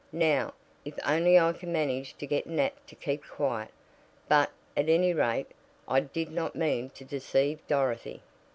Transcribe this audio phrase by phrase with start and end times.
[0.11, 3.69] Now, if only I can manage to get Nat to keep quiet.
[4.27, 5.51] But, at any rate,
[5.87, 8.23] I did not mean to deceive Dorothy."